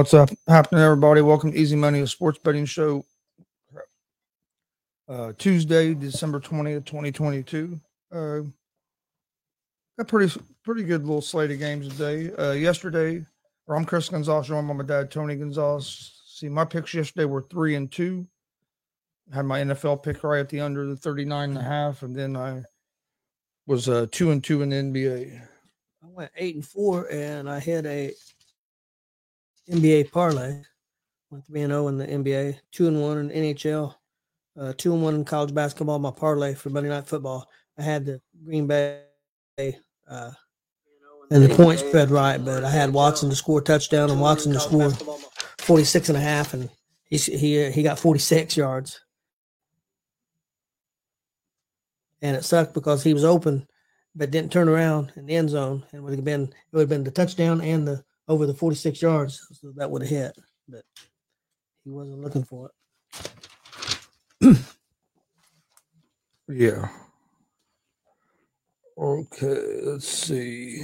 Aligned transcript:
What's 0.00 0.14
up 0.14 0.30
happening, 0.48 0.82
everybody? 0.82 1.20
Welcome 1.20 1.52
to 1.52 1.58
Easy 1.58 1.76
Money, 1.76 2.00
a 2.00 2.06
sports 2.06 2.38
betting 2.42 2.64
show. 2.64 3.04
Uh, 5.06 5.34
Tuesday, 5.36 5.92
December 5.92 6.40
twentieth, 6.40 6.86
twenty 6.86 7.12
twenty 7.12 7.42
two. 7.42 7.78
Uh, 8.10 8.40
a 9.98 10.04
pretty 10.06 10.40
pretty 10.64 10.84
good 10.84 11.02
little 11.02 11.20
slate 11.20 11.50
of 11.50 11.58
games 11.58 11.86
today. 11.86 12.32
Uh, 12.32 12.52
yesterday, 12.52 13.22
or 13.66 13.76
I'm 13.76 13.84
Chris 13.84 14.08
Gonzalez, 14.08 14.46
joined 14.46 14.68
by 14.68 14.72
my 14.72 14.84
dad 14.84 15.10
Tony 15.10 15.36
Gonzalez. 15.36 16.22
See, 16.28 16.48
my 16.48 16.64
picks 16.64 16.94
yesterday 16.94 17.26
were 17.26 17.42
three 17.42 17.74
and 17.74 17.92
two. 17.92 18.26
Had 19.34 19.44
my 19.44 19.60
NFL 19.60 20.02
pick 20.02 20.24
right 20.24 20.40
at 20.40 20.48
the 20.48 20.60
under 20.60 20.86
the 20.86 20.96
39 20.96 21.50
and 21.50 21.58
a 21.58 21.62
half, 21.62 22.02
and 22.02 22.16
then 22.16 22.38
I 22.38 22.62
was 23.66 23.86
uh, 23.86 24.06
two 24.10 24.30
and 24.30 24.42
two 24.42 24.62
in 24.62 24.70
the 24.70 24.76
NBA. 24.76 25.42
I 26.02 26.06
went 26.06 26.30
eight 26.36 26.54
and 26.54 26.64
four, 26.64 27.06
and 27.12 27.50
I 27.50 27.60
hit 27.60 27.84
a 27.84 28.14
NBA 29.70 30.10
parlay. 30.10 30.60
Went 31.30 31.46
three 31.46 31.62
and 31.62 31.70
zero 31.70 31.88
in 31.88 31.96
the 31.96 32.06
NBA, 32.06 32.58
two 32.72 32.88
and 32.88 33.00
one 33.00 33.18
in 33.18 33.30
NHL, 33.30 33.94
uh, 34.58 34.72
two 34.76 34.92
and 34.92 35.02
one 35.02 35.14
in 35.14 35.24
college 35.24 35.54
basketball. 35.54 35.98
My 35.98 36.10
parlay 36.10 36.54
for 36.54 36.70
Monday 36.70 36.88
Night 36.88 37.06
Football. 37.06 37.48
I 37.78 37.82
had 37.82 38.04
the 38.04 38.20
Green 38.44 38.66
Bay 38.66 39.02
uh, 40.08 40.32
and 41.30 41.44
the 41.44 41.54
point 41.54 41.78
spread 41.78 42.10
right, 42.10 42.44
but 42.44 42.64
I 42.64 42.70
had 42.70 42.92
Watson 42.92 43.30
to 43.30 43.36
score 43.36 43.60
a 43.60 43.62
touchdown 43.62 44.10
and 44.10 44.20
Watson 44.20 44.52
to 44.52 44.60
score 44.60 44.90
46 45.60 46.08
and 46.08 46.18
a 46.18 46.20
half, 46.20 46.52
and 46.52 46.68
he 47.04 47.16
he 47.16 47.70
he 47.70 47.82
got 47.82 47.98
46 47.98 48.56
yards. 48.56 49.00
And 52.22 52.36
it 52.36 52.44
sucked 52.44 52.74
because 52.74 53.04
he 53.04 53.14
was 53.14 53.24
open, 53.24 53.66
but 54.14 54.32
didn't 54.32 54.52
turn 54.52 54.68
around 54.68 55.12
in 55.16 55.26
the 55.26 55.36
end 55.36 55.50
zone, 55.50 55.84
and 55.92 56.02
would 56.02 56.14
have 56.14 56.24
been 56.24 56.42
it 56.42 56.54
would 56.72 56.80
have 56.80 56.88
been 56.88 57.04
the 57.04 57.12
touchdown 57.12 57.60
and 57.60 57.86
the 57.86 58.04
over 58.30 58.46
the 58.46 58.54
46 58.54 59.02
yards, 59.02 59.44
so 59.60 59.72
that 59.76 59.90
would 59.90 60.02
have 60.02 60.10
hit, 60.10 60.38
but 60.68 60.84
he 61.84 61.90
wasn't 61.90 62.22
looking 62.22 62.44
for 62.44 62.70
it. 64.40 64.56
Yeah. 66.52 66.88
Okay, 68.98 69.80
let's 69.84 70.08
see. 70.08 70.82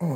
Uh, 0.00 0.06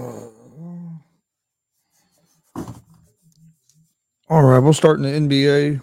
all 4.30 4.42
right, 4.42 4.58
we'll 4.58 4.72
start 4.72 4.98
in 4.98 5.02
the 5.02 5.36
NBA. 5.36 5.82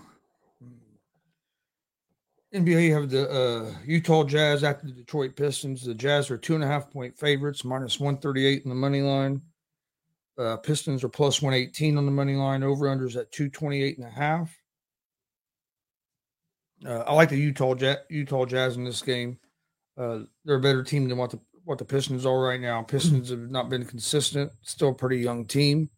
NBA 2.56 2.94
have 2.94 3.10
the 3.10 3.30
uh, 3.30 3.72
Utah 3.86 4.24
Jazz 4.24 4.63
at 4.63 4.81
the 4.81 4.92
Detroit 4.92 5.36
Pistons. 5.36 5.84
The 5.84 5.94
Jazz 5.94 6.31
are 6.31 6.38
two 6.38 6.56
and 6.56 6.63
a 6.63 6.68
half 6.68 6.90
point 6.90 7.18
favorites, 7.18 7.66
minus 7.66 8.00
138 8.00 8.63
in 8.63 8.69
the 8.69 8.75
money 8.75 9.02
line. 9.02 9.42
Uh, 10.38 10.56
Pistons 10.57 11.04
are 11.04 11.10
plus 11.10 11.42
118 11.42 11.98
on 11.98 12.06
the 12.06 12.12
money 12.12 12.36
line. 12.36 12.63
Over 12.63 12.86
unders 12.86 13.18
at 13.18 13.31
228 13.31 13.98
and 13.98 14.07
a 14.07 14.10
half. 14.10 14.56
Uh, 16.86 17.00
I 17.00 17.13
like 17.13 17.30
the 17.30 17.38
Utah 17.38 17.75
Jazz, 17.75 17.98
Utah 18.10 18.46
Jazz 18.46 18.78
in 18.78 18.86
this 18.86 19.01
game. 19.01 19.38
Uh, 19.98 20.19
they're 20.46 20.58
a 20.58 20.62
better 20.62 20.84
team 20.84 21.10
than 21.10 21.18
what 21.18 21.31
the 21.31 21.40
what 21.66 21.78
the 21.78 21.86
Pistons 21.86 22.25
are 22.25 22.40
right 22.40 22.62
now. 22.62 22.81
Pistons 22.84 23.31
have 23.31 23.50
not 23.50 23.69
been 23.69 23.86
consistent. 23.86 24.51
Still 24.62 24.90
a 24.90 24.94
pretty 24.94 25.18
young 25.18 25.46
team. 25.46 25.90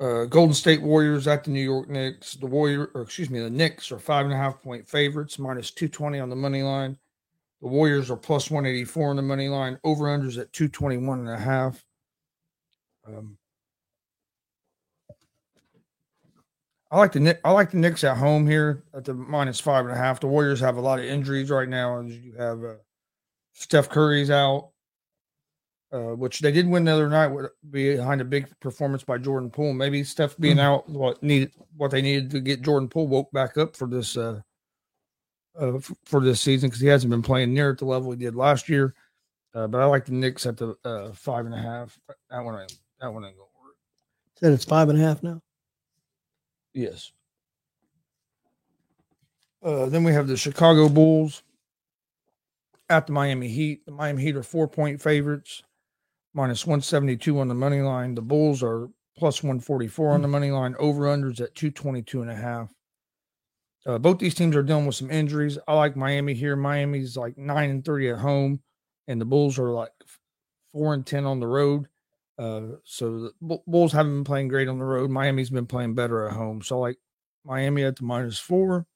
Uh, 0.00 0.24
Golden 0.24 0.54
State 0.54 0.82
Warriors 0.82 1.28
at 1.28 1.44
the 1.44 1.50
New 1.50 1.62
York 1.62 1.88
Knicks. 1.88 2.34
The 2.34 2.46
Warrior, 2.46 2.90
or 2.94 3.02
excuse 3.02 3.30
me, 3.30 3.40
the 3.40 3.50
Knicks 3.50 3.92
are 3.92 3.98
five 3.98 4.24
and 4.24 4.34
a 4.34 4.36
half 4.36 4.60
point 4.60 4.88
favorites, 4.88 5.38
minus 5.38 5.70
220 5.70 6.18
on 6.18 6.28
the 6.28 6.36
money 6.36 6.62
line. 6.62 6.98
The 7.60 7.68
Warriors 7.68 8.10
are 8.10 8.16
plus 8.16 8.50
184 8.50 9.10
on 9.10 9.16
the 9.16 9.22
money 9.22 9.48
line. 9.48 9.78
Over 9.84 10.06
unders 10.06 10.38
at 10.38 10.52
221 10.52 11.20
and 11.20 11.28
a 11.28 11.38
half. 11.38 11.84
Um, 13.06 13.38
I 16.90 16.98
like 16.98 17.12
the 17.12 17.38
I 17.42 17.52
like 17.52 17.70
the 17.70 17.78
Knicks 17.78 18.04
at 18.04 18.18
home 18.18 18.46
here 18.46 18.84
at 18.92 19.06
the 19.06 19.14
minus 19.14 19.58
five 19.58 19.86
and 19.86 19.94
a 19.94 19.96
half. 19.96 20.20
The 20.20 20.26
Warriors 20.26 20.60
have 20.60 20.76
a 20.76 20.80
lot 20.80 20.98
of 20.98 21.06
injuries 21.06 21.48
right 21.48 21.68
now. 21.68 22.00
As 22.00 22.18
you 22.18 22.34
have 22.36 22.62
uh, 22.62 22.74
Steph 23.54 23.88
Curry's 23.88 24.30
out, 24.30 24.71
uh, 25.92 26.14
which 26.14 26.40
they 26.40 26.50
did 26.50 26.68
win 26.68 26.84
the 26.84 26.92
other 26.92 27.08
night 27.08 27.30
behind 27.70 28.20
a 28.20 28.24
big 28.24 28.48
performance 28.60 29.04
by 29.04 29.18
Jordan 29.18 29.50
Poole. 29.50 29.74
Maybe 29.74 30.02
Steph 30.02 30.36
being 30.38 30.58
out 30.58 30.88
what 30.88 31.22
needed 31.22 31.52
what 31.76 31.90
they 31.90 32.02
needed 32.02 32.30
to 32.30 32.40
get 32.40 32.62
Jordan 32.62 32.88
Poole 32.88 33.08
woke 33.08 33.30
back 33.32 33.58
up 33.58 33.76
for 33.76 33.86
this 33.86 34.16
uh, 34.16 34.40
uh 35.58 35.78
for 36.04 36.20
this 36.20 36.40
season 36.40 36.70
because 36.70 36.80
he 36.80 36.88
hasn't 36.88 37.10
been 37.10 37.22
playing 37.22 37.52
near 37.52 37.70
at 37.70 37.78
the 37.78 37.84
level 37.84 38.10
he 38.10 38.16
did 38.16 38.34
last 38.34 38.68
year. 38.68 38.94
Uh, 39.54 39.66
but 39.66 39.82
I 39.82 39.84
like 39.84 40.06
the 40.06 40.12
Knicks 40.12 40.46
at 40.46 40.56
the 40.56 40.76
uh, 40.84 41.12
five 41.12 41.44
and 41.44 41.54
a 41.54 41.58
half. 41.58 41.98
That 42.30 42.40
one, 42.40 42.54
I, 42.54 42.66
that 43.00 43.12
one 43.12 43.24
ain't 43.24 43.36
gonna 43.36 43.48
work. 43.62 43.76
Said 44.36 44.52
it's 44.52 44.64
five 44.64 44.88
and 44.88 44.98
a 44.98 45.02
half 45.02 45.22
now. 45.22 45.42
Yes. 46.72 47.12
Uh, 49.62 49.86
then 49.86 50.04
we 50.04 50.12
have 50.12 50.26
the 50.26 50.36
Chicago 50.36 50.88
Bulls 50.88 51.42
at 52.88 53.06
the 53.06 53.12
Miami 53.12 53.48
Heat. 53.48 53.84
The 53.84 53.92
Miami 53.92 54.22
Heat 54.22 54.36
are 54.36 54.42
four 54.42 54.66
point 54.66 55.00
favorites, 55.00 55.62
minus 56.34 56.66
172 56.66 57.38
on 57.38 57.48
the 57.48 57.54
money 57.54 57.80
line. 57.80 58.14
The 58.14 58.22
Bulls 58.22 58.62
are 58.62 58.88
plus 59.16 59.42
144 59.42 60.10
on 60.10 60.22
the 60.22 60.28
money 60.28 60.50
line. 60.50 60.74
Over 60.78 61.04
unders 61.04 61.40
at 61.40 61.54
222 61.54 62.22
and 62.22 62.30
a 62.30 62.34
half. 62.34 62.70
Uh, 63.84 63.98
both 63.98 64.18
these 64.18 64.34
teams 64.34 64.54
are 64.54 64.62
dealing 64.62 64.86
with 64.86 64.94
some 64.94 65.10
injuries. 65.10 65.58
I 65.66 65.74
like 65.74 65.96
Miami 65.96 66.34
here. 66.34 66.54
Miami's 66.54 67.16
like 67.16 67.36
nine 67.36 67.70
and 67.70 67.84
30 67.84 68.10
at 68.10 68.18
home, 68.18 68.60
and 69.08 69.20
the 69.20 69.24
Bulls 69.24 69.58
are 69.58 69.72
like 69.72 69.90
four 70.72 70.94
and 70.94 71.04
10 71.04 71.26
on 71.26 71.40
the 71.40 71.48
road. 71.48 71.88
Uh, 72.38 72.76
so 72.84 73.20
the 73.20 73.32
Bu- 73.40 73.62
Bulls 73.66 73.92
haven't 73.92 74.12
been 74.12 74.24
playing 74.24 74.48
great 74.48 74.68
on 74.68 74.78
the 74.78 74.84
road. 74.84 75.10
Miami's 75.10 75.50
been 75.50 75.66
playing 75.66 75.94
better 75.94 76.26
at 76.26 76.34
home. 76.34 76.62
So 76.62 76.76
I 76.76 76.88
like 76.88 76.98
Miami 77.44 77.84
at 77.84 77.96
the 77.96 78.04
minus 78.04 78.38
four. 78.38 78.86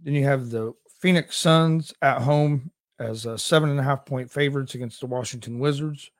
Then 0.00 0.14
you 0.14 0.24
have 0.24 0.50
the 0.50 0.72
Phoenix 1.00 1.36
Suns 1.36 1.92
at 2.02 2.22
home 2.22 2.70
as 2.98 3.26
uh, 3.26 3.36
seven 3.36 3.70
and 3.70 3.78
a 3.78 3.82
half 3.82 4.04
point 4.06 4.30
favorites 4.30 4.74
against 4.74 5.00
the 5.00 5.06
Washington 5.06 5.58
Wizards. 5.58 6.10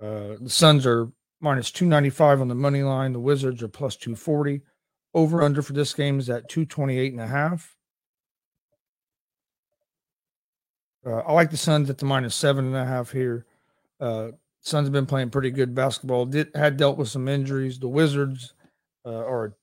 Uh, 0.00 0.34
the 0.40 0.50
Suns 0.50 0.86
are 0.86 1.10
minus 1.40 1.70
295 1.70 2.40
on 2.40 2.48
the 2.48 2.54
money 2.54 2.82
line. 2.82 3.12
The 3.12 3.20
Wizards 3.20 3.62
are 3.62 3.68
plus 3.68 3.96
240. 3.96 4.62
Over 5.14 5.42
under 5.42 5.62
for 5.62 5.72
this 5.72 5.94
game 5.94 6.18
is 6.18 6.28
at 6.28 6.48
228 6.48 7.12
and 7.12 7.20
a 7.20 7.26
half. 7.26 7.76
Uh, 11.06 11.18
I 11.18 11.32
like 11.32 11.50
the 11.50 11.56
Suns 11.56 11.88
at 11.88 11.98
the 11.98 12.04
minus 12.04 12.34
seven 12.34 12.66
and 12.66 12.76
a 12.76 12.84
half 12.84 13.12
here. 13.12 13.46
Uh, 14.00 14.30
Suns 14.60 14.86
have 14.86 14.92
been 14.92 15.06
playing 15.06 15.30
pretty 15.30 15.50
good 15.50 15.74
basketball. 15.74 16.26
Did 16.26 16.50
had 16.54 16.76
dealt 16.76 16.98
with 16.98 17.08
some 17.08 17.28
injuries. 17.28 17.78
The 17.78 17.88
Wizards 17.88 18.54
uh, 19.04 19.24
are 19.24 19.54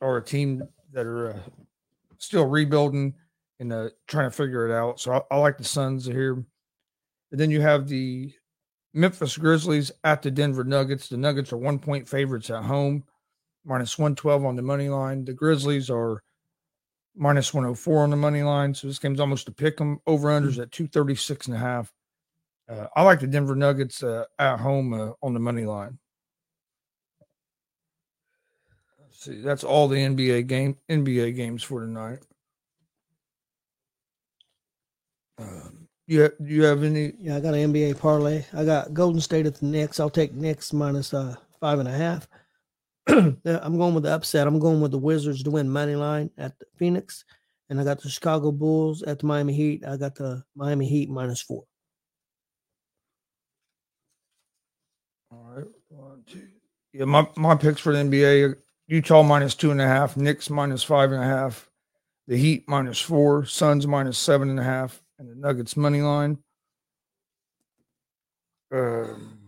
are 0.00 0.16
a 0.16 0.24
team 0.24 0.62
that 0.92 1.04
are 1.04 1.32
uh, 1.32 1.38
still 2.16 2.46
rebuilding 2.46 3.14
and 3.60 3.72
uh, 3.72 3.90
trying 4.08 4.28
to 4.28 4.36
figure 4.36 4.68
it 4.68 4.74
out. 4.74 4.98
So 4.98 5.12
I, 5.12 5.34
I 5.34 5.38
like 5.38 5.58
the 5.58 5.64
Suns 5.64 6.06
here. 6.06 6.32
And 6.32 7.38
then 7.38 7.50
you 7.50 7.60
have 7.60 7.86
the 7.86 8.32
Memphis 8.92 9.36
Grizzlies 9.36 9.92
at 10.02 10.22
the 10.22 10.30
Denver 10.30 10.64
Nuggets. 10.64 11.08
The 11.08 11.16
Nuggets 11.16 11.52
are 11.52 11.58
one 11.58 11.78
point 11.78 12.08
favorites 12.08 12.50
at 12.50 12.64
home, 12.64 13.04
minus 13.64 13.96
112 13.98 14.44
on 14.44 14.56
the 14.56 14.62
money 14.62 14.88
line. 14.88 15.24
The 15.24 15.34
Grizzlies 15.34 15.90
are 15.90 16.22
minus 17.14 17.54
104 17.54 18.02
on 18.02 18.10
the 18.10 18.16
money 18.16 18.42
line. 18.42 18.74
So 18.74 18.88
this 18.88 18.98
game's 18.98 19.20
almost 19.20 19.48
a 19.48 19.52
pick 19.52 19.76
them. 19.76 20.00
Over 20.06 20.28
unders 20.28 20.60
at 20.60 20.72
236 20.72 21.46
and 21.46 21.56
a 21.56 21.60
half. 21.60 21.92
Uh, 22.68 22.86
I 22.96 23.02
like 23.02 23.20
the 23.20 23.26
Denver 23.26 23.56
Nuggets 23.56 24.02
uh, 24.02 24.24
at 24.38 24.58
home 24.58 24.94
uh, 24.94 25.10
on 25.22 25.34
the 25.34 25.40
money 25.40 25.66
line. 25.66 25.98
Let's 29.00 29.24
see, 29.24 29.42
that's 29.42 29.64
all 29.64 29.86
the 29.86 29.96
NBA 29.96 30.46
game 30.46 30.76
NBA 30.88 31.36
games 31.36 31.62
for 31.62 31.80
tonight. 31.80 32.20
Um, 35.40 35.88
you 36.06 36.22
have, 36.22 36.32
you 36.40 36.62
have 36.64 36.82
any? 36.82 37.12
Yeah, 37.18 37.36
I 37.36 37.40
got 37.40 37.54
an 37.54 37.72
NBA 37.72 37.98
parlay. 37.98 38.44
I 38.52 38.64
got 38.64 38.92
Golden 38.92 39.20
State 39.20 39.46
at 39.46 39.54
the 39.56 39.66
Knicks. 39.66 40.00
I'll 40.00 40.10
take 40.10 40.34
Knicks 40.34 40.72
minus 40.72 41.14
uh 41.14 41.36
five 41.60 41.78
and 41.78 41.88
a 41.88 41.92
half. 41.92 42.28
I'm 43.06 43.78
going 43.78 43.94
with 43.94 44.04
the 44.04 44.14
upset. 44.14 44.46
I'm 44.46 44.58
going 44.58 44.80
with 44.80 44.90
the 44.90 44.98
Wizards 44.98 45.42
to 45.42 45.50
win 45.50 45.68
money 45.68 45.94
line 45.94 46.30
at 46.36 46.58
the 46.58 46.66
Phoenix, 46.76 47.24
and 47.68 47.80
I 47.80 47.84
got 47.84 48.00
the 48.00 48.08
Chicago 48.08 48.52
Bulls 48.52 49.02
at 49.02 49.20
the 49.20 49.26
Miami 49.26 49.52
Heat. 49.52 49.84
I 49.86 49.96
got 49.96 50.14
the 50.14 50.42
Miami 50.54 50.86
Heat 50.86 51.08
minus 51.08 51.40
four. 51.40 51.64
All 55.32 55.52
right, 55.54 55.66
one, 55.88 56.22
two. 56.26 56.48
Yeah, 56.92 57.04
my 57.04 57.26
my 57.36 57.54
picks 57.54 57.80
for 57.80 57.92
the 57.92 58.00
NBA: 58.00 58.56
Utah 58.88 59.22
minus 59.22 59.54
two 59.54 59.70
and 59.70 59.80
a 59.80 59.86
half, 59.86 60.16
Knicks 60.16 60.50
minus 60.50 60.82
five 60.82 61.12
and 61.12 61.22
a 61.22 61.26
half, 61.26 61.70
the 62.26 62.36
Heat 62.36 62.64
minus 62.68 63.00
four, 63.00 63.44
Suns 63.44 63.86
minus 63.86 64.18
seven 64.18 64.50
and 64.50 64.58
a 64.58 64.64
half, 64.64 65.00
Nuggets 65.40 65.76
money 65.76 66.02
line. 66.02 66.38
Um, 68.72 69.38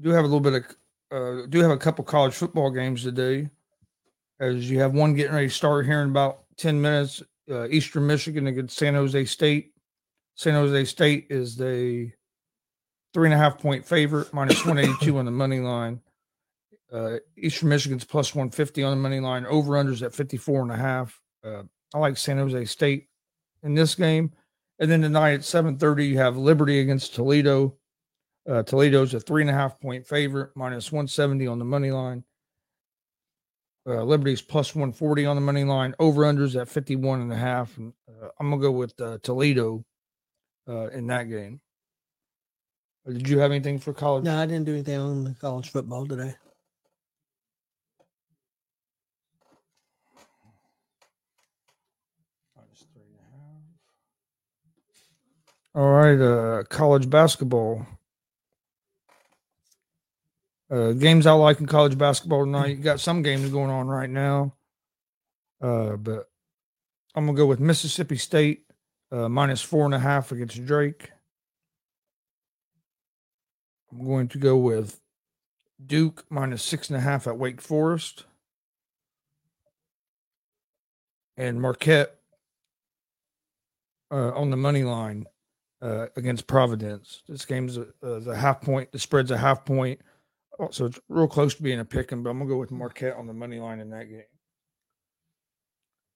do 0.00 0.10
have 0.10 0.24
a 0.24 0.28
little 0.28 0.40
bit 0.40 0.54
of 0.54 0.76
uh, 1.12 1.46
do 1.48 1.60
have 1.60 1.72
a 1.72 1.76
couple 1.76 2.04
college 2.04 2.34
football 2.34 2.70
games 2.70 3.02
today, 3.02 3.50
as 4.38 4.70
you 4.70 4.78
have 4.78 4.94
one 4.94 5.14
getting 5.14 5.34
ready 5.34 5.48
to 5.48 5.54
start 5.54 5.84
here 5.86 6.02
in 6.02 6.10
about 6.10 6.44
10 6.56 6.80
minutes. 6.80 7.22
Uh, 7.50 7.66
Eastern 7.68 8.06
Michigan 8.06 8.46
against 8.46 8.76
San 8.76 8.94
Jose 8.94 9.24
State. 9.24 9.72
San 10.36 10.54
Jose 10.54 10.84
State 10.84 11.26
is 11.30 11.56
the 11.56 12.12
three 13.12 13.26
and 13.26 13.34
a 13.34 13.36
half 13.36 13.58
point 13.58 13.84
favorite, 13.84 14.32
minus 14.32 14.64
182 14.64 15.18
on 15.18 15.24
the 15.24 15.30
money 15.32 15.58
line. 15.58 16.00
Uh, 16.92 17.16
Eastern 17.36 17.68
Michigan's 17.68 18.04
plus 18.04 18.34
150 18.34 18.84
on 18.84 18.90
the 18.92 19.02
money 19.02 19.20
line. 19.20 19.46
Over 19.46 19.72
unders 19.72 20.02
at 20.02 20.14
54 20.14 20.62
and 20.62 20.72
a 20.72 20.76
half. 20.76 21.20
Uh, 21.44 21.62
I 21.94 21.98
like 21.98 22.16
San 22.16 22.38
Jose 22.38 22.64
State 22.66 23.08
in 23.62 23.74
this 23.74 23.94
game. 23.94 24.32
And 24.78 24.90
then 24.90 25.02
tonight 25.02 25.32
at 25.32 25.44
7:30, 25.44 26.08
you 26.08 26.18
have 26.18 26.36
Liberty 26.36 26.80
against 26.80 27.14
Toledo. 27.14 27.76
Uh, 28.48 28.62
Toledo's 28.62 29.12
a 29.14 29.20
three 29.20 29.42
and 29.42 29.50
a 29.50 29.54
half 29.54 29.78
point 29.80 30.06
favorite, 30.06 30.50
minus 30.54 30.90
170 30.90 31.46
on 31.46 31.58
the 31.58 31.64
money 31.64 31.90
line. 31.90 32.24
Uh, 33.86 34.02
Liberty's 34.04 34.42
plus 34.42 34.74
140 34.74 35.26
on 35.26 35.36
the 35.36 35.42
money 35.42 35.64
line. 35.64 35.94
Over 35.98 36.22
unders 36.22 36.58
at 36.58 36.68
51 36.68 37.20
and 37.20 37.32
a 37.32 37.36
half. 37.36 37.76
And, 37.76 37.92
uh, 38.08 38.28
I'm 38.38 38.50
gonna 38.50 38.62
go 38.62 38.70
with 38.70 38.98
uh, 39.00 39.18
Toledo 39.22 39.84
uh, 40.68 40.88
in 40.88 41.06
that 41.08 41.24
game. 41.24 41.60
Did 43.06 43.28
you 43.28 43.38
have 43.38 43.50
anything 43.50 43.78
for 43.78 43.92
college? 43.92 44.24
No, 44.24 44.38
I 44.38 44.46
didn't 44.46 44.66
do 44.66 44.74
anything 44.74 44.98
on 44.98 45.34
college 45.40 45.70
football 45.70 46.06
today. 46.06 46.34
Minus 52.54 52.84
three 52.92 53.02
and 53.02 53.16
a 53.16 53.36
half. 53.36 53.62
All 55.72 55.88
right, 55.88 56.20
uh, 56.20 56.64
college 56.64 57.08
basketball. 57.08 57.86
Uh, 60.68 60.92
games 60.92 61.26
I 61.26 61.32
like 61.32 61.60
in 61.60 61.66
college 61.66 61.96
basketball 61.96 62.44
tonight. 62.44 62.76
You 62.76 62.82
got 62.82 62.98
some 62.98 63.22
games 63.22 63.48
going 63.50 63.70
on 63.70 63.86
right 63.86 64.10
now, 64.10 64.54
uh, 65.60 65.94
but 65.94 66.28
I'm 67.14 67.26
gonna 67.26 67.36
go 67.36 67.46
with 67.46 67.60
Mississippi 67.60 68.16
State 68.16 68.64
uh, 69.12 69.28
minus 69.28 69.62
four 69.62 69.84
and 69.84 69.94
a 69.94 70.00
half 70.00 70.32
against 70.32 70.64
Drake. 70.66 71.10
I'm 73.92 74.04
going 74.04 74.26
to 74.26 74.38
go 74.38 74.56
with 74.56 75.00
Duke 75.84 76.24
minus 76.30 76.64
six 76.64 76.90
and 76.90 76.96
a 76.96 77.00
half 77.00 77.28
at 77.28 77.38
Wake 77.38 77.60
Forest, 77.60 78.24
and 81.36 81.60
Marquette 81.60 82.16
uh, 84.10 84.32
on 84.32 84.50
the 84.50 84.56
money 84.56 84.82
line 84.82 85.26
uh, 85.82 86.06
against 86.16 86.46
Providence. 86.46 87.22
This 87.28 87.44
game's 87.44 87.76
a, 87.76 87.86
the 88.02 88.36
half 88.36 88.60
point. 88.60 88.92
The 88.92 88.98
spread's 88.98 89.30
a 89.30 89.38
half 89.38 89.64
point, 89.64 90.00
Oh, 90.60 90.68
so 90.70 90.84
it's 90.84 91.00
real 91.08 91.26
close 91.26 91.54
to 91.54 91.62
being 91.62 91.80
a 91.80 91.84
pick 91.84 92.12
'em. 92.12 92.22
But 92.22 92.30
I'm 92.30 92.38
gonna 92.38 92.50
go 92.50 92.58
with 92.58 92.70
Marquette 92.70 93.16
on 93.16 93.26
the 93.26 93.32
money 93.32 93.58
line 93.58 93.80
in 93.80 93.88
that 93.90 94.04
game. 94.10 94.24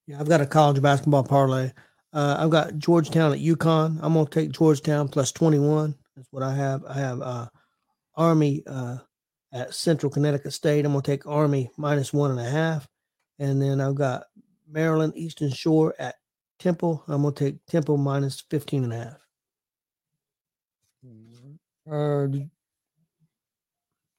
Yeah, 0.06 0.20
I've 0.20 0.28
got 0.28 0.42
a 0.42 0.46
college 0.46 0.82
basketball 0.82 1.24
parlay. 1.24 1.72
Uh, 2.12 2.36
I've 2.38 2.50
got 2.50 2.76
Georgetown 2.76 3.32
at 3.32 3.38
UConn. 3.38 3.98
I'm 4.02 4.12
gonna 4.12 4.28
take 4.28 4.52
Georgetown 4.52 5.08
plus 5.08 5.32
21. 5.32 5.94
That's 6.14 6.28
what 6.30 6.42
I 6.42 6.54
have. 6.54 6.84
I 6.84 6.92
have 6.92 7.22
uh, 7.22 7.48
Army 8.16 8.62
uh, 8.66 8.98
at 9.52 9.74
Central 9.74 10.12
Connecticut 10.12 10.52
State. 10.52 10.84
I'm 10.84 10.92
gonna 10.92 11.02
take 11.02 11.26
Army 11.26 11.70
minus 11.78 12.12
one 12.12 12.30
and 12.30 12.40
a 12.40 12.48
half, 12.48 12.86
and 13.38 13.62
then 13.62 13.80
I've 13.80 13.94
got 13.94 14.24
Maryland 14.68 15.14
Eastern 15.16 15.50
Shore 15.50 15.94
at 15.98 16.16
Temple. 16.58 17.02
I'm 17.08 17.22
gonna 17.22 17.34
take 17.34 17.64
Temple 17.64 17.96
minus 17.96 18.42
15 18.50 18.84
and 18.84 18.92
a 18.92 18.96
half. 18.96 19.23
Uh, 21.90 22.26
do 22.26 22.48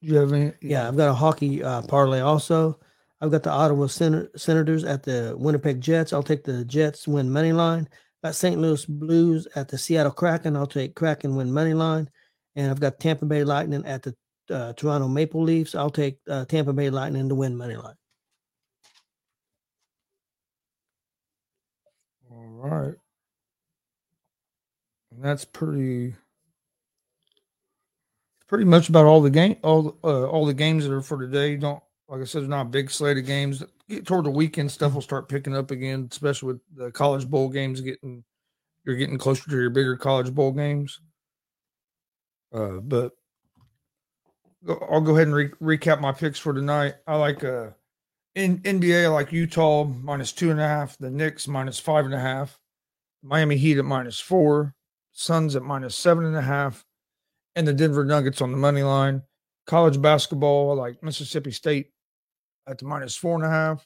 you 0.00 0.14
have 0.16 0.32
any? 0.32 0.52
Yeah, 0.60 0.88
I've 0.88 0.96
got 0.96 1.08
a 1.08 1.14
hockey 1.14 1.62
uh, 1.62 1.82
parlay 1.82 2.20
also. 2.20 2.78
I've 3.20 3.30
got 3.30 3.42
the 3.42 3.50
Ottawa 3.50 3.86
Sen- 3.86 4.28
Senators 4.36 4.84
at 4.84 5.02
the 5.02 5.34
Winnipeg 5.38 5.80
Jets. 5.80 6.12
I'll 6.12 6.22
take 6.22 6.44
the 6.44 6.64
Jets 6.64 7.08
win 7.08 7.30
money 7.30 7.52
line. 7.52 7.88
Got 8.22 8.34
St. 8.34 8.60
Louis 8.60 8.84
Blues 8.84 9.48
at 9.56 9.68
the 9.68 9.78
Seattle 9.78 10.12
Kraken. 10.12 10.54
I'll 10.56 10.66
take 10.66 10.94
Kraken 10.94 11.34
win 11.34 11.52
money 11.52 11.74
line. 11.74 12.08
And 12.54 12.70
I've 12.70 12.80
got 12.80 13.00
Tampa 13.00 13.26
Bay 13.26 13.42
Lightning 13.44 13.84
at 13.86 14.02
the 14.02 14.14
uh, 14.50 14.72
Toronto 14.74 15.08
Maple 15.08 15.42
Leafs. 15.42 15.74
I'll 15.74 15.90
take 15.90 16.18
uh, 16.28 16.44
Tampa 16.44 16.72
Bay 16.72 16.90
Lightning 16.90 17.28
to 17.28 17.34
win 17.34 17.56
money 17.56 17.76
line. 17.76 17.94
All 22.30 22.46
right. 22.48 22.94
And 25.10 25.22
that's 25.22 25.44
pretty 25.44 26.14
pretty 28.48 28.64
much 28.64 28.88
about 28.88 29.06
all 29.06 29.20
the 29.20 29.30
game 29.30 29.56
all 29.62 29.96
uh, 30.04 30.26
all 30.26 30.46
the 30.46 30.54
games 30.54 30.84
that 30.84 30.92
are 30.92 31.00
for 31.00 31.18
today. 31.18 31.56
Don't 31.56 31.82
like 32.08 32.20
I 32.20 32.24
said, 32.24 32.42
there's 32.42 32.48
not 32.48 32.66
a 32.66 32.70
big 32.70 32.90
slate 32.90 33.18
of 33.18 33.26
games. 33.26 33.64
Get 33.88 34.06
toward 34.06 34.26
the 34.26 34.30
weekend, 34.30 34.70
stuff 34.70 34.94
will 34.94 35.02
start 35.02 35.28
picking 35.28 35.56
up 35.56 35.70
again, 35.70 36.08
especially 36.10 36.54
with 36.54 36.60
the 36.74 36.90
college 36.90 37.28
bowl 37.28 37.48
games 37.48 37.80
getting 37.80 38.24
you're 38.84 38.96
getting 38.96 39.18
closer 39.18 39.48
to 39.50 39.56
your 39.56 39.70
bigger 39.70 39.96
college 39.96 40.32
bowl 40.32 40.52
games. 40.52 41.00
Uh, 42.54 42.78
but 42.82 43.12
I'll 44.68 45.00
go 45.00 45.14
ahead 45.16 45.28
and 45.28 45.34
re- 45.34 45.78
recap 45.78 46.00
my 46.00 46.12
picks 46.12 46.38
for 46.38 46.54
tonight. 46.54 46.94
I 47.06 47.16
like 47.16 47.44
uh 47.44 47.70
in 48.36 48.58
NBA, 48.58 49.06
I 49.06 49.08
like 49.08 49.32
Utah 49.32 49.84
minus 49.84 50.32
two 50.32 50.50
and 50.50 50.60
a 50.60 50.68
half, 50.68 50.96
the 50.98 51.10
Knicks 51.10 51.48
minus 51.48 51.78
five 51.78 52.04
and 52.04 52.14
a 52.14 52.20
half, 52.20 52.58
Miami 53.22 53.56
Heat 53.56 53.78
at 53.78 53.84
minus 53.84 54.20
four, 54.20 54.74
Suns 55.12 55.56
at 55.56 55.62
minus 55.62 55.96
seven 55.96 56.26
and 56.26 56.36
a 56.36 56.42
half, 56.42 56.84
and 57.56 57.66
the 57.66 57.72
Denver 57.72 58.04
Nuggets 58.04 58.40
on 58.40 58.52
the 58.52 58.58
money 58.58 58.82
line. 58.82 59.22
College 59.66 60.00
basketball, 60.00 60.76
like 60.76 61.02
Mississippi 61.02 61.50
State 61.50 61.90
at 62.68 62.78
the 62.78 62.84
minus 62.84 63.16
four 63.16 63.34
and 63.34 63.44
a 63.44 63.50
half, 63.50 63.84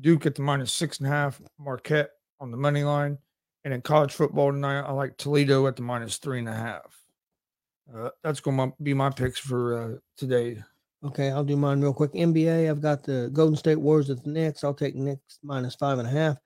Duke 0.00 0.26
at 0.26 0.34
the 0.34 0.42
minus 0.42 0.72
six 0.72 0.98
and 0.98 1.06
a 1.06 1.10
half, 1.10 1.40
Marquette 1.58 2.10
on 2.40 2.50
the 2.50 2.56
money 2.56 2.84
line. 2.84 3.16
And 3.64 3.72
in 3.72 3.80
college 3.80 4.12
football 4.12 4.52
tonight, 4.52 4.80
I 4.80 4.92
like 4.92 5.16
Toledo 5.16 5.66
at 5.66 5.76
the 5.76 5.82
minus 5.82 6.18
three 6.18 6.38
and 6.38 6.48
a 6.48 6.54
half. 6.54 6.94
Uh, 7.94 8.10
that's 8.22 8.40
going 8.40 8.56
to 8.56 8.72
be 8.82 8.92
my 8.92 9.10
picks 9.10 9.38
for 9.38 9.78
uh, 9.78 9.96
today. 10.16 10.62
Okay, 11.04 11.30
I'll 11.30 11.44
do 11.44 11.56
mine 11.56 11.80
real 11.80 11.94
quick. 11.94 12.12
NBA, 12.12 12.68
I've 12.68 12.80
got 12.80 13.02
the 13.02 13.30
Golden 13.32 13.56
State 13.56 13.76
Warriors 13.76 14.10
at 14.10 14.22
the 14.22 14.30
Knicks. 14.30 14.64
I'll 14.64 14.74
take 14.74 14.94
Knicks 14.94 15.38
minus 15.42 15.74
five 15.76 15.98
and 15.98 16.08
a 16.08 16.10
half. 16.10 16.36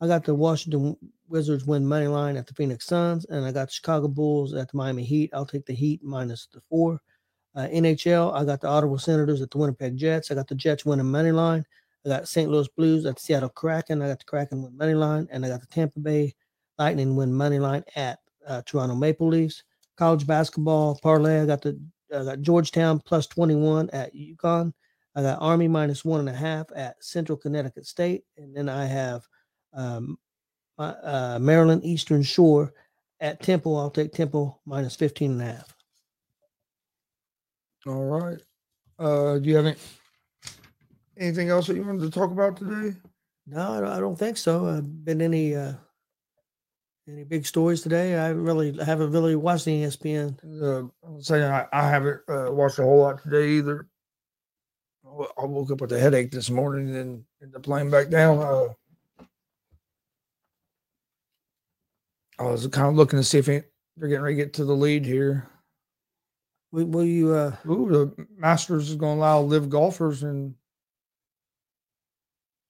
I 0.00 0.06
got 0.06 0.24
the 0.24 0.34
Washington 0.34 0.96
Wizards 1.28 1.64
win 1.64 1.86
money 1.86 2.06
line 2.06 2.36
at 2.36 2.46
the 2.46 2.54
Phoenix 2.54 2.86
Suns, 2.86 3.24
and 3.26 3.44
I 3.44 3.52
got 3.52 3.68
the 3.68 3.72
Chicago 3.72 4.08
Bulls 4.08 4.54
at 4.54 4.70
the 4.70 4.76
Miami 4.76 5.04
Heat. 5.04 5.30
I'll 5.32 5.46
take 5.46 5.66
the 5.66 5.74
Heat 5.74 6.02
minus 6.02 6.46
the 6.52 6.60
four. 6.68 7.00
Uh, 7.54 7.66
NHL, 7.68 8.34
I 8.34 8.44
got 8.44 8.60
the 8.60 8.68
Ottawa 8.68 8.96
Senators 8.96 9.42
at 9.42 9.50
the 9.50 9.58
Winnipeg 9.58 9.96
Jets. 9.96 10.30
I 10.30 10.34
got 10.34 10.46
the 10.46 10.54
Jets 10.54 10.84
winning 10.84 11.10
money 11.10 11.32
line. 11.32 11.64
I 12.06 12.10
got 12.10 12.28
St. 12.28 12.50
Louis 12.50 12.68
Blues 12.68 13.04
at 13.06 13.16
the 13.16 13.20
Seattle 13.20 13.48
Kraken. 13.48 14.00
I 14.00 14.08
got 14.08 14.20
the 14.20 14.24
Kraken 14.24 14.62
win 14.62 14.76
money 14.76 14.94
line, 14.94 15.26
and 15.30 15.44
I 15.44 15.48
got 15.48 15.60
the 15.60 15.66
Tampa 15.66 15.98
Bay 15.98 16.34
Lightning 16.78 17.16
win 17.16 17.32
money 17.32 17.58
line 17.58 17.82
at 17.96 18.20
uh, 18.46 18.62
Toronto 18.64 18.94
Maple 18.94 19.28
Leafs. 19.28 19.64
College 19.96 20.26
basketball 20.26 20.98
parlay, 21.02 21.42
I 21.42 21.46
got 21.46 21.62
the 21.62 21.78
I 22.14 22.24
got 22.24 22.40
Georgetown 22.40 23.00
plus 23.00 23.26
21 23.26 23.90
at 23.90 24.14
UConn. 24.14 24.72
I 25.14 25.22
got 25.22 25.42
Army 25.42 25.68
minus 25.68 26.04
one 26.04 26.20
and 26.20 26.28
a 26.28 26.32
half 26.32 26.66
at 26.74 27.02
Central 27.02 27.36
Connecticut 27.36 27.86
State. 27.86 28.24
And 28.36 28.56
then 28.56 28.68
I 28.68 28.86
have 28.86 29.26
um, 29.72 30.18
uh, 30.78 31.38
Maryland 31.40 31.84
Eastern 31.84 32.22
Shore 32.22 32.72
at 33.20 33.42
Temple. 33.42 33.76
I'll 33.76 33.90
take 33.90 34.12
Temple 34.12 34.60
minus 34.64 34.96
15 34.96 35.32
and 35.32 35.42
a 35.42 35.44
half. 35.44 35.74
All 37.86 38.04
right. 38.04 38.38
Uh, 38.98 39.38
do 39.38 39.48
you 39.48 39.56
have 39.56 39.66
any, 39.66 39.76
anything 41.16 41.48
else 41.48 41.66
that 41.66 41.76
you 41.76 41.84
wanted 41.84 42.02
to 42.02 42.10
talk 42.10 42.30
about 42.30 42.56
today? 42.56 42.96
No, 43.46 43.86
I 43.86 43.98
don't, 43.98 44.18
think 44.18 44.36
so. 44.36 44.66
Uh, 44.66 44.80
been 44.82 45.22
any 45.22 45.56
uh, 45.56 45.72
any 47.08 47.24
big 47.24 47.46
stories 47.46 47.80
today? 47.80 48.16
I 48.16 48.28
really 48.28 48.76
haven't 48.76 49.12
really 49.12 49.36
watched 49.36 49.66
any 49.66 49.84
E 49.84 49.86
ESPN. 49.86 50.62
Uh, 50.62 50.88
I'm 51.06 51.22
saying 51.22 51.44
I, 51.44 51.66
I 51.72 51.88
haven't 51.88 52.20
uh, 52.28 52.48
watched 52.50 52.78
a 52.78 52.82
whole 52.82 53.00
lot 53.00 53.22
today 53.22 53.48
either. 53.52 53.88
I 55.06 55.42
I 55.42 55.44
woke 55.46 55.70
up 55.70 55.80
with 55.80 55.92
a 55.92 55.98
headache 55.98 56.30
this 56.30 56.50
morning 56.50 56.94
and 56.94 57.24
ended 57.40 57.56
up 57.56 57.66
laying 57.66 57.90
back 57.90 58.10
down. 58.10 58.38
Uh, 58.38 58.74
I 62.38 62.44
was 62.44 62.66
kind 62.68 62.88
of 62.88 62.94
looking 62.94 63.18
to 63.18 63.24
see 63.24 63.38
if 63.38 63.48
it, 63.48 63.72
they're 63.96 64.08
getting 64.08 64.22
ready 64.22 64.36
to 64.36 64.42
get 64.44 64.52
to 64.54 64.64
the 64.64 64.76
lead 64.76 65.04
here. 65.04 65.48
Will, 66.70 66.86
will 66.86 67.04
you? 67.04 67.32
Uh, 67.34 67.56
Ooh, 67.68 67.88
the 67.88 68.26
Masters 68.36 68.90
is 68.90 68.96
going 68.96 69.16
to 69.16 69.20
allow 69.20 69.40
LIV 69.40 69.70
golfers 69.70 70.22
in 70.22 70.54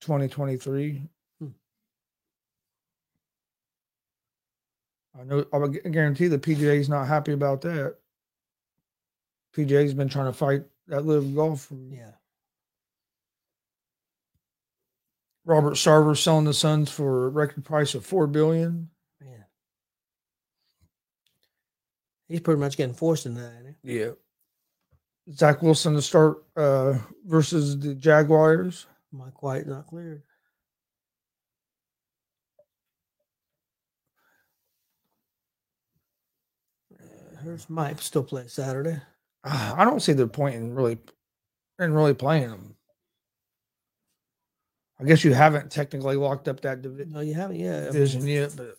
2023. 0.01 1.03
Hmm. 1.39 1.47
I 5.19 5.23
know. 5.23 5.45
I 5.53 5.89
guarantee 5.89 6.27
the 6.27 6.39
PGA 6.39 6.79
is 6.79 6.89
not 6.89 7.07
happy 7.07 7.33
about 7.33 7.61
that. 7.61 7.95
PGA's 9.55 9.93
been 9.93 10.09
trying 10.09 10.27
to 10.31 10.33
fight 10.33 10.63
that 10.87 11.05
LIV 11.05 11.35
golf. 11.35 11.71
Yeah. 11.91 12.11
Robert 15.45 15.73
Sarver 15.73 16.15
selling 16.15 16.45
the 16.45 16.53
Suns 16.53 16.91
for 16.91 17.25
a 17.25 17.29
record 17.29 17.65
price 17.65 17.95
of 17.95 18.05
four 18.05 18.27
billion. 18.27 18.89
He's 22.29 22.39
pretty 22.39 22.59
much 22.61 22.77
getting 22.77 22.93
forced 22.93 23.25
in 23.25 23.33
that. 23.35 23.51
Ain't 23.65 23.75
he? 23.83 23.99
Yeah. 23.99 24.11
Zach 25.33 25.61
Wilson 25.61 25.95
to 25.95 26.01
start 26.01 26.43
uh, 26.55 26.97
versus 27.25 27.77
the 27.79 27.95
Jaguars. 27.95 28.85
Mike 29.11 29.41
White 29.43 29.67
not 29.67 29.87
cleared. 29.87 30.21
Uh, 36.93 37.41
Here's 37.43 37.69
Mike 37.69 38.01
still 38.01 38.23
play 38.23 38.47
Saturday. 38.47 39.01
Ah, 39.43 39.75
I 39.77 39.85
don't 39.85 40.01
see 40.01 40.13
the 40.13 40.27
point 40.27 40.55
in 40.55 40.75
really 40.75 40.97
in 41.79 41.93
really 41.93 42.13
playing 42.13 42.49
them. 42.49 42.75
I 44.99 45.05
guess 45.05 45.23
you 45.23 45.33
haven't 45.33 45.71
technically 45.71 46.17
locked 46.17 46.49
up 46.49 46.59
that 46.61 46.81
divi- 46.81 47.05
No, 47.05 47.21
you 47.21 47.33
haven't 47.33 47.59
yet. 47.59 47.75
I 47.75 47.79
mean, 47.83 47.93
division 47.93 48.27
yet, 48.27 48.53
but 48.57 48.77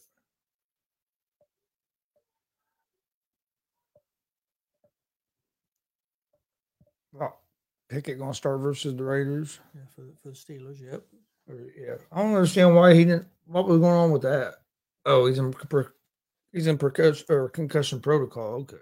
Pickett 7.91 8.19
gonna 8.21 8.33
start 8.33 8.61
versus 8.61 8.97
the 8.97 9.03
Raiders. 9.03 9.59
yeah, 9.75 9.81
for 9.95 10.03
the, 10.03 10.13
for 10.23 10.29
the 10.29 10.35
Steelers. 10.35 10.81
Yep. 10.81 11.03
Or, 11.49 11.57
yeah, 11.77 11.97
I 12.13 12.23
don't 12.23 12.35
understand 12.35 12.77
why 12.77 12.95
he 12.95 13.05
didn't. 13.05 13.27
What 13.47 13.67
was 13.67 13.81
going 13.81 13.93
on 13.93 14.13
with 14.13 14.23
that? 14.23 14.55
Oh, 15.05 15.27
he's 15.27 15.39
in 15.39 15.53
per, 15.53 15.93
he's 16.53 16.69
in 16.69 16.79
percussion 16.79 17.27
or 17.29 17.49
concussion 17.49 18.01
protocol. 18.01 18.61
Okay. 18.61 18.77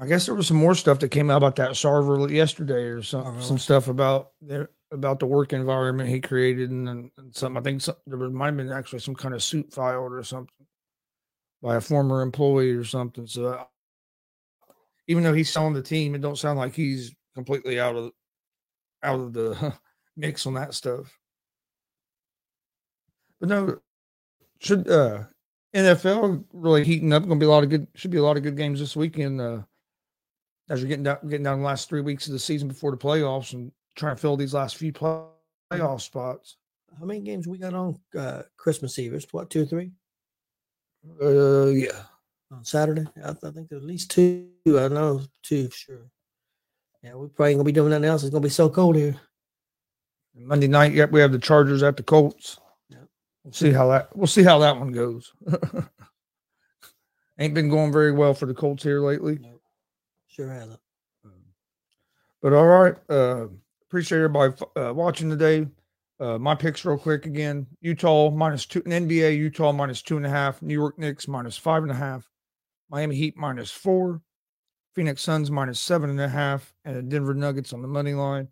I 0.00 0.06
guess 0.06 0.26
there 0.26 0.34
was 0.34 0.46
some 0.46 0.56
more 0.58 0.74
stuff 0.74 1.00
that 1.00 1.08
came 1.08 1.30
out 1.30 1.38
about 1.38 1.56
that 1.56 1.70
Sarver 1.72 2.30
yesterday, 2.30 2.84
or 2.84 3.02
some 3.02 3.26
Oh, 3.26 3.30
really? 3.30 3.42
some 3.42 3.58
stuff 3.58 3.88
about 3.88 4.30
there 4.40 4.70
about 4.90 5.20
the 5.20 5.26
work 5.26 5.52
environment 5.52 6.08
he 6.08 6.20
created, 6.20 6.70
and, 6.70 6.88
and 6.88 7.10
some. 7.32 7.56
I 7.56 7.60
think 7.60 7.82
some, 7.82 7.96
there 8.06 8.18
might 8.18 8.46
have 8.46 8.56
been 8.56 8.72
actually 8.72 9.00
some 9.00 9.14
kind 9.14 9.34
of 9.34 9.42
suit 9.42 9.72
filed 9.72 10.12
or 10.12 10.22
something 10.22 10.66
by 11.62 11.76
a 11.76 11.80
former 11.80 12.22
employee 12.22 12.70
or 12.70 12.84
something. 12.84 13.26
So 13.26 13.46
uh, 13.46 13.64
even 15.06 15.22
though 15.22 15.34
he's 15.34 15.50
selling 15.50 15.74
the 15.74 15.82
team, 15.82 16.14
it 16.14 16.20
don't 16.20 16.38
sound 16.38 16.58
like 16.58 16.74
he's 16.74 17.14
completely 17.34 17.80
out 17.80 17.96
of 17.96 18.12
out 19.02 19.20
of 19.20 19.32
the 19.32 19.74
mix 20.16 20.46
on 20.46 20.54
that 20.54 20.74
stuff. 20.74 21.18
But 23.40 23.48
no, 23.48 23.78
should 24.60 24.88
uh 24.88 25.24
NFL 25.74 26.44
really 26.52 26.84
heating 26.84 27.12
up? 27.12 27.24
Going 27.24 27.38
to 27.38 27.44
be 27.44 27.46
a 27.46 27.50
lot 27.50 27.62
of 27.62 27.70
good. 27.70 27.86
Should 27.94 28.10
be 28.10 28.18
a 28.18 28.22
lot 28.22 28.36
of 28.36 28.42
good 28.42 28.56
games 28.56 28.80
this 28.80 28.96
weekend. 28.96 29.40
Uh, 29.40 29.62
as 30.70 30.80
you're 30.80 30.88
getting 30.88 31.04
down, 31.04 31.18
getting 31.24 31.44
down 31.44 31.60
the 31.60 31.66
last 31.66 31.88
three 31.88 32.00
weeks 32.00 32.26
of 32.26 32.32
the 32.32 32.38
season 32.38 32.68
before 32.68 32.90
the 32.90 32.96
playoffs, 32.96 33.52
and 33.52 33.70
trying 33.98 34.16
to 34.16 34.20
fill 34.20 34.36
these 34.36 34.54
last 34.54 34.76
few 34.76 34.92
playoff 34.92 36.00
spots. 36.00 36.56
How 36.98 37.04
many 37.04 37.20
games 37.20 37.46
we 37.46 37.58
got 37.58 37.74
on 37.74 37.98
uh, 38.16 38.42
Christmas 38.56 38.98
Eve? 38.98 39.12
It's 39.14 39.30
what 39.32 39.50
two, 39.50 39.66
three 39.66 39.90
Uh, 41.22 41.66
yeah. 41.66 42.02
on 42.50 42.64
Saturday? 42.64 43.04
I, 43.22 43.30
I 43.30 43.50
think 43.50 43.68
there's 43.68 43.82
at 43.82 43.88
least 43.88 44.10
two. 44.10 44.48
I 44.66 44.88
know 44.88 45.20
two 45.42 45.68
for 45.68 45.76
sure. 45.76 46.10
Yeah, 47.02 47.14
we 47.14 47.28
probably 47.28 47.50
ain't 47.50 47.58
gonna 47.58 47.64
be 47.64 47.72
doing 47.72 47.90
nothing 47.90 48.04
else. 48.06 48.22
It's 48.22 48.32
gonna 48.32 48.42
be 48.42 48.48
so 48.48 48.70
cold 48.70 48.96
here. 48.96 49.16
Monday 50.34 50.68
night, 50.68 50.92
yep, 50.94 51.10
we 51.10 51.20
have 51.20 51.32
the 51.32 51.38
Chargers 51.38 51.82
at 51.82 51.96
the 51.96 52.02
Colts. 52.02 52.58
Yep. 52.90 53.08
We'll 53.44 53.52
see 53.52 53.72
how 53.72 53.88
that 53.88 54.16
we'll 54.16 54.26
see 54.28 54.44
how 54.44 54.58
that 54.60 54.78
one 54.78 54.92
goes. 54.92 55.32
Ain't 57.40 57.54
been 57.54 57.68
going 57.68 57.92
very 57.92 58.12
well 58.12 58.34
for 58.34 58.46
the 58.46 58.54
Colts 58.54 58.82
here 58.82 59.00
lately. 59.00 59.38
Nope. 59.40 59.62
Sure 60.28 60.48
hasn't. 60.52 60.80
But 62.40 62.52
all 62.52 62.66
right, 62.66 62.94
uh, 63.08 63.46
appreciate 63.88 64.18
everybody 64.18 64.52
uh, 64.76 64.92
watching 64.92 65.30
today. 65.30 65.66
Uh, 66.20 66.36
my 66.36 66.54
picks 66.54 66.84
real 66.84 66.98
quick 66.98 67.26
again: 67.26 67.66
Utah 67.80 68.30
minus 68.30 68.66
two, 68.66 68.82
NBA 68.82 69.36
Utah 69.36 69.72
minus 69.72 70.02
two 70.02 70.16
and 70.16 70.26
a 70.26 70.30
half, 70.30 70.60
New 70.60 70.74
York 70.74 70.98
Knicks 70.98 71.26
minus 71.26 71.56
five 71.56 71.82
and 71.82 71.92
a 71.92 71.94
half, 71.94 72.28
Miami 72.90 73.16
Heat 73.16 73.36
minus 73.36 73.70
four, 73.70 74.20
Phoenix 74.94 75.22
Suns 75.22 75.50
minus 75.50 75.80
seven 75.80 76.10
and 76.10 76.20
a 76.20 76.28
half, 76.28 76.74
and 76.84 77.08
Denver 77.08 77.34
Nuggets 77.34 77.72
on 77.72 77.80
the 77.80 77.88
money 77.88 78.12
line. 78.12 78.48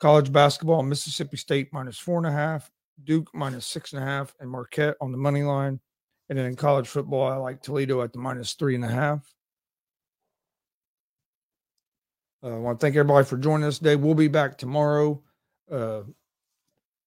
College 0.00 0.32
basketball: 0.32 0.82
Mississippi 0.82 1.36
State 1.36 1.68
minus 1.72 1.98
four 1.98 2.18
and 2.18 2.26
a 2.26 2.32
half, 2.32 2.70
Duke 3.04 3.30
minus 3.34 3.66
six 3.66 3.92
and 3.92 4.02
a 4.02 4.06
half, 4.06 4.34
and 4.40 4.50
Marquette 4.50 4.96
on 5.00 5.12
the 5.12 5.18
money 5.18 5.42
line. 5.42 5.78
And 6.28 6.36
then 6.36 6.46
in 6.46 6.56
college 6.56 6.88
football, 6.88 7.30
I 7.30 7.36
like 7.36 7.62
Toledo 7.62 8.02
at 8.02 8.12
the 8.12 8.18
minus 8.18 8.54
three 8.54 8.74
and 8.74 8.84
a 8.84 8.88
half. 8.88 9.35
Uh, 12.46 12.54
I 12.54 12.58
want 12.58 12.78
to 12.78 12.84
thank 12.84 12.94
everybody 12.94 13.26
for 13.26 13.36
joining 13.36 13.66
us 13.66 13.78
today. 13.78 13.96
We'll 13.96 14.14
be 14.14 14.28
back 14.28 14.56
tomorrow, 14.56 15.20
uh, 15.70 16.02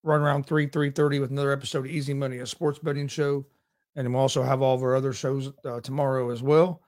right 0.04 0.18
around 0.18 0.46
three 0.46 0.68
three 0.68 0.92
thirty 0.92 1.20
with 1.20 1.32
another 1.32 1.54
episode 1.54 1.86
of 1.86 1.86
Easy 1.86 2.14
Money, 2.14 2.40
a 2.40 2.46
sports 2.46 2.78
betting 2.80 3.08
show, 3.08 3.46
and 3.96 4.12
we'll 4.12 4.22
also 4.22 4.44
have 4.44 4.62
all 4.62 4.76
of 4.76 4.84
our 4.84 4.98
other 4.98 5.14
shows 5.14 5.50
uh, 5.64 5.80
tomorrow 5.80 6.30
as 6.30 6.44
well. 6.44 6.82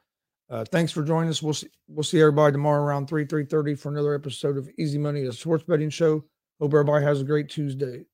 Uh, 0.49 0.65
thanks 0.65 0.91
for 0.91 1.01
joining 1.01 1.29
us. 1.29 1.41
We'll 1.41 1.53
see 1.53 1.69
we'll 1.87 2.03
see 2.03 2.19
everybody 2.19 2.51
tomorrow 2.51 2.83
around 2.83 3.07
three 3.07 3.25
three 3.25 3.45
thirty 3.45 3.73
for 3.73 3.89
another 3.89 4.13
episode 4.13 4.57
of 4.57 4.69
Easy 4.77 4.97
Money, 4.97 5.21
a 5.21 5.31
sports 5.31 5.63
betting 5.63 5.89
show. 5.89 6.25
Hope 6.59 6.73
everybody 6.73 7.05
has 7.05 7.21
a 7.21 7.25
great 7.25 7.47
Tuesday. 7.47 8.05